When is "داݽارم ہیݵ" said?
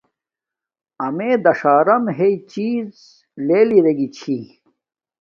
1.43-2.35